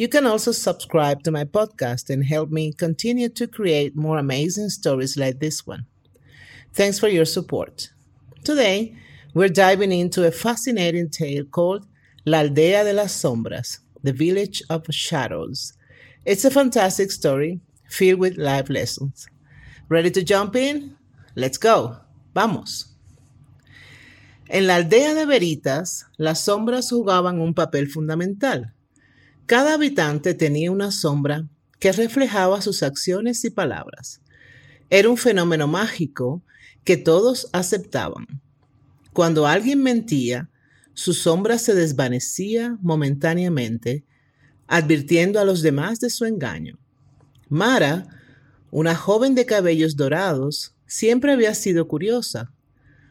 [0.00, 4.70] You can also subscribe to my podcast and help me continue to create more amazing
[4.70, 5.84] stories like this one.
[6.72, 7.90] Thanks for your support.
[8.42, 8.96] Today,
[9.34, 11.86] we're diving into a fascinating tale called
[12.24, 15.74] La Aldea de las Sombras, the Village of Shadows.
[16.24, 19.28] It's a fantastic story filled with life lessons.
[19.90, 20.96] Ready to jump in?
[21.34, 21.98] Let's go.
[22.34, 22.86] Vamos.
[24.48, 28.72] En la aldea de Veritas, las sombras jugaban un papel fundamental.
[29.50, 31.48] Cada habitante tenía una sombra
[31.80, 34.20] que reflejaba sus acciones y palabras.
[34.90, 36.40] Era un fenómeno mágico
[36.84, 38.28] que todos aceptaban.
[39.12, 40.48] Cuando alguien mentía,
[40.94, 44.04] su sombra se desvanecía momentáneamente,
[44.68, 46.78] advirtiendo a los demás de su engaño.
[47.48, 48.06] Mara,
[48.70, 52.52] una joven de cabellos dorados, siempre había sido curiosa.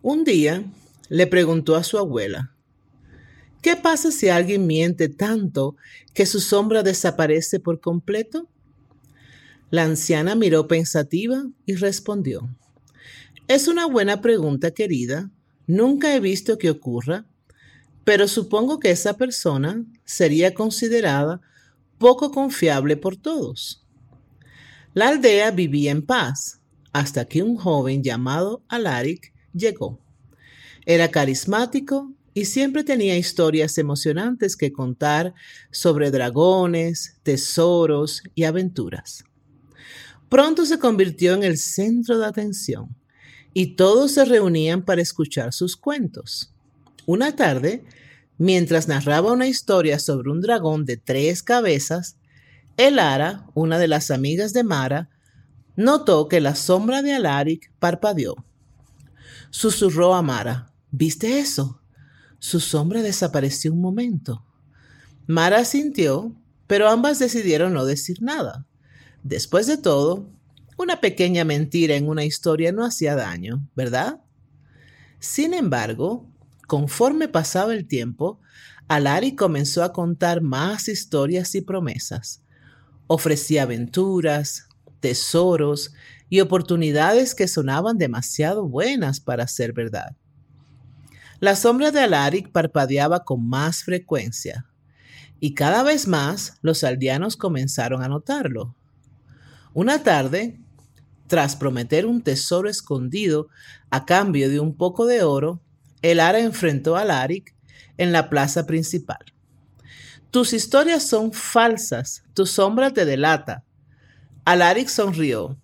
[0.00, 0.64] Un día
[1.10, 2.51] le preguntó a su abuela,
[3.62, 5.76] ¿Qué pasa si alguien miente tanto
[6.14, 8.48] que su sombra desaparece por completo?
[9.70, 12.54] La anciana miró pensativa y respondió,
[13.46, 15.30] Es una buena pregunta, querida.
[15.68, 17.24] Nunca he visto que ocurra,
[18.02, 21.40] pero supongo que esa persona sería considerada
[21.98, 23.86] poco confiable por todos.
[24.92, 26.60] La aldea vivía en paz
[26.92, 30.00] hasta que un joven llamado Alaric llegó.
[30.84, 35.34] Era carismático y siempre tenía historias emocionantes que contar
[35.70, 39.24] sobre dragones, tesoros y aventuras.
[40.28, 42.96] Pronto se convirtió en el centro de atención
[43.52, 46.54] y todos se reunían para escuchar sus cuentos.
[47.04, 47.84] Una tarde,
[48.38, 52.16] mientras narraba una historia sobre un dragón de tres cabezas,
[52.78, 55.10] Elara, una de las amigas de Mara,
[55.76, 58.36] notó que la sombra de Alaric parpadeó.
[59.50, 61.81] Susurró a Mara, ¿viste eso?
[62.42, 64.44] Su sombra desapareció un momento.
[65.28, 66.34] Mara sintió,
[66.66, 68.66] pero ambas decidieron no decir nada.
[69.22, 70.28] Después de todo,
[70.76, 74.22] una pequeña mentira en una historia no hacía daño, ¿verdad?
[75.20, 76.26] Sin embargo,
[76.66, 78.40] conforme pasaba el tiempo,
[78.88, 82.42] Alari comenzó a contar más historias y promesas.
[83.06, 84.66] Ofrecía aventuras,
[84.98, 85.94] tesoros
[86.28, 90.16] y oportunidades que sonaban demasiado buenas para ser verdad.
[91.42, 94.64] La sombra de Alaric parpadeaba con más frecuencia,
[95.40, 98.76] y cada vez más los aldeanos comenzaron a notarlo.
[99.74, 100.60] Una tarde,
[101.26, 103.48] tras prometer un tesoro escondido
[103.90, 105.60] a cambio de un poco de oro,
[106.00, 107.56] el Ara enfrentó a Alaric
[107.96, 109.34] en la plaza principal.
[110.30, 113.64] Tus historias son falsas, tu sombra te delata.
[114.44, 115.58] Alaric sonrió.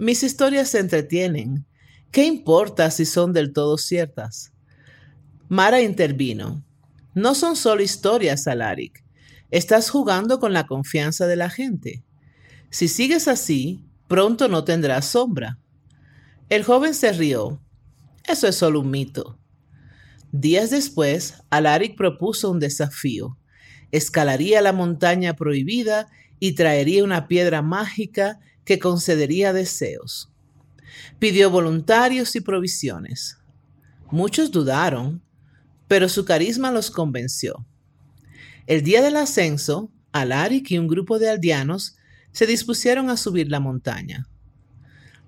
[0.00, 1.64] Mis historias se entretienen.
[2.10, 4.51] ¿Qué importa si son del todo ciertas?
[5.52, 6.64] Mara intervino.
[7.12, 9.04] No son solo historias, Alaric.
[9.50, 12.02] Estás jugando con la confianza de la gente.
[12.70, 15.58] Si sigues así, pronto no tendrás sombra.
[16.48, 17.60] El joven se rió.
[18.26, 19.38] Eso es solo un mito.
[20.30, 23.36] Días después, Alaric propuso un desafío.
[23.90, 26.08] Escalaría la montaña prohibida
[26.40, 30.32] y traería una piedra mágica que concedería deseos.
[31.18, 33.36] Pidió voluntarios y provisiones.
[34.10, 35.22] Muchos dudaron,
[35.92, 37.66] pero su carisma los convenció.
[38.66, 41.98] El día del ascenso, Alaric y un grupo de aldeanos
[42.30, 44.26] se dispusieron a subir la montaña.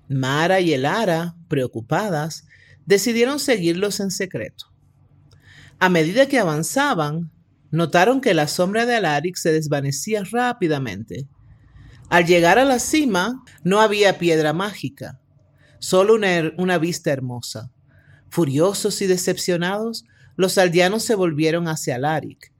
[0.09, 2.47] Mara y Elara, preocupadas,
[2.87, 4.65] decidieron seguirlos en secreto.
[5.77, 7.29] A medida que avanzaban,
[7.69, 11.27] notaron que la sombra de Alaric se desvanecía rápidamente.
[12.09, 15.19] Al llegar a la cima, no había piedra mágica,
[15.77, 17.69] solo una, una vista hermosa.
[18.31, 22.51] Furiosos y decepcionados, los aldeanos se volvieron hacia Alaric,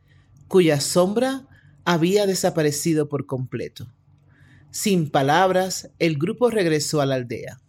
[0.48, 1.48] cuya sombra
[1.83, 3.88] había desaparecido por completo.
[4.72, 7.60] Sin palabras, el grupo regresó a la aldea.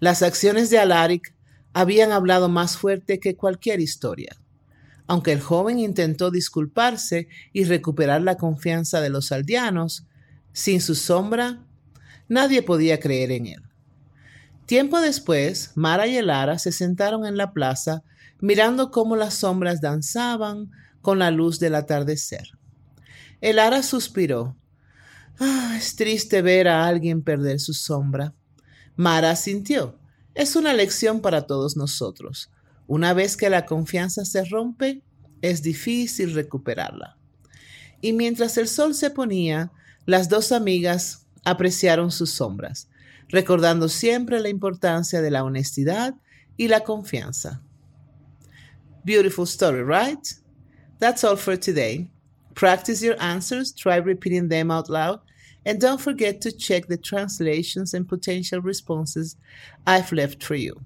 [0.00, 1.34] Las acciones de Alaric
[1.72, 4.36] habían hablado más fuerte que cualquier historia.
[5.06, 10.04] Aunque el joven intentó disculparse y recuperar la confianza de los aldeanos,
[10.52, 11.64] sin su sombra,
[12.28, 13.67] nadie podía creer en él.
[14.68, 18.02] Tiempo después, Mara y Elara se sentaron en la plaza
[18.38, 20.70] mirando cómo las sombras danzaban
[21.00, 22.50] con la luz del atardecer.
[23.40, 24.58] El ara suspiró.
[25.40, 28.34] Ah, es triste ver a alguien perder su sombra.
[28.94, 29.98] Mara sintió.
[30.34, 32.50] Es una lección para todos nosotros.
[32.86, 35.02] Una vez que la confianza se rompe,
[35.40, 37.16] es difícil recuperarla.
[38.02, 39.72] Y mientras el sol se ponía,
[40.04, 42.90] las dos amigas apreciaron sus sombras,
[43.30, 46.14] recordando siempre la importancia de la honestidad
[46.56, 47.60] y la confianza.
[49.04, 50.34] Beautiful story, right?
[50.98, 52.10] That's all for today.
[52.54, 55.20] Practice your answers, try repeating them out loud,
[55.64, 59.36] and don't forget to check the translations and potential responses
[59.86, 60.80] I've left for you.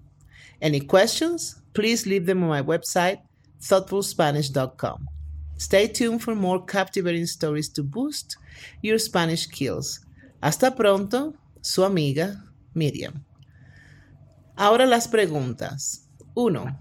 [0.60, 1.62] Any questions?
[1.72, 3.20] Please leave them on my website,
[3.60, 5.08] thoughtfulspanish.com.
[5.56, 8.36] Stay tuned for more captivating stories to boost
[8.82, 10.00] your Spanish skills.
[10.42, 12.44] Hasta pronto, su amiga
[12.74, 13.24] Miriam.
[14.56, 16.08] Ahora las preguntas.
[16.34, 16.78] 1.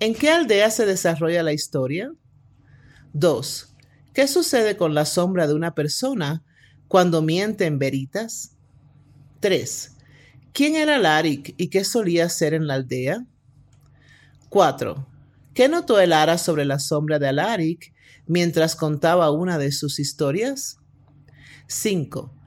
[0.00, 2.12] ¿En qué aldea se desarrolla la historia?
[3.12, 3.74] 2.
[4.12, 6.42] ¿Qué sucede con la sombra de una persona
[6.88, 8.56] cuando miente en veritas?
[9.40, 9.96] 3.
[10.52, 13.24] ¿Quién era Larik y qué solía hacer en la aldea?
[14.48, 15.06] 4.
[15.54, 17.94] ¿Qué notó el ara sobre la sombra de Alaric
[18.26, 20.78] mientras contaba una de sus historias?
[21.68, 22.37] 5.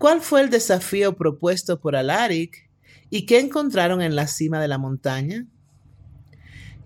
[0.00, 2.70] ¿Cuál fue el desafío propuesto por Alaric
[3.10, 5.46] y qué encontraron en la cima de la montaña?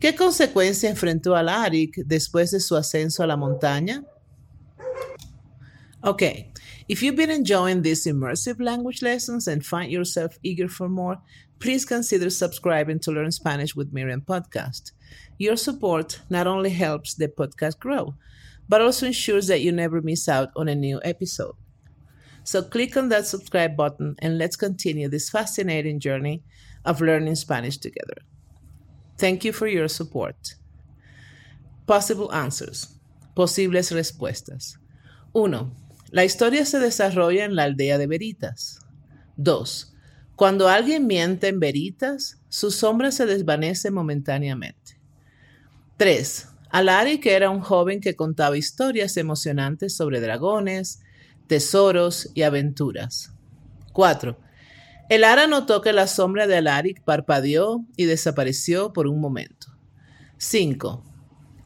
[0.00, 4.02] ¿Qué consecuencia enfrentó Alaric después de su ascenso a la montaña?
[6.02, 6.50] Okay,
[6.88, 11.20] if you've been enjoying these immersive language lessons and find yourself eager for more,
[11.60, 14.90] please consider subscribing to Learn Spanish with Miriam podcast.
[15.38, 18.16] Your support not only helps the podcast grow,
[18.68, 21.54] but also ensures that you never miss out on a new episode.
[22.44, 26.42] So click on that subscribe button and let's continue this fascinating journey
[26.84, 28.22] of learning Spanish together.
[29.16, 30.56] Thank you for your support.
[31.86, 32.98] Possible answers.
[33.34, 34.78] Posibles respuestas.
[35.32, 35.72] 1.
[36.10, 38.78] La historia se desarrolla en la aldea de Veritas.
[39.36, 39.92] 2.
[40.36, 45.00] Cuando alguien miente en veritas, su sombra se desvanece momentáneamente.
[45.96, 46.48] 3.
[46.70, 51.00] Alaric que era un joven que contaba historias emocionantes sobre dragones,
[51.46, 53.32] tesoros y aventuras.
[53.92, 54.38] 4.
[55.10, 59.68] El ara notó que la sombra de Alaric parpadeó y desapareció por un momento.
[60.38, 61.04] 5.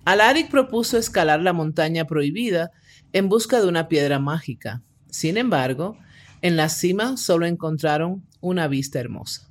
[0.05, 2.71] Alaric propuso escalar la montaña prohibida
[3.13, 4.83] en busca de una piedra mágica.
[5.11, 5.97] Sin embargo,
[6.43, 9.49] en la cima solo encontraron una vista hermosa.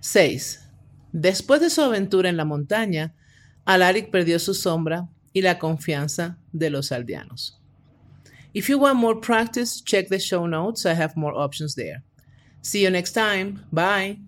[0.00, 0.60] 6.
[1.12, 3.14] Después de su aventura en la montaña,
[3.64, 7.60] Alaric perdió su sombra y la confianza de los aldeanos.
[8.54, 10.86] If you want more practice, check the show notes.
[10.86, 12.02] I have more options there.
[12.62, 13.66] See you next time.
[13.72, 14.18] Bye.